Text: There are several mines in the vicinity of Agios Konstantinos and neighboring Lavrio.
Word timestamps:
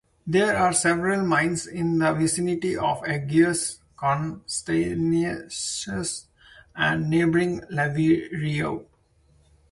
There 0.25 0.57
are 0.57 0.73
several 0.73 1.23
mines 1.23 1.67
in 1.67 1.99
the 1.99 2.11
vicinity 2.15 2.75
of 2.75 3.03
Agios 3.03 3.77
Konstantinos 3.95 6.25
and 6.75 7.07
neighboring 7.07 7.61
Lavrio. 7.71 8.85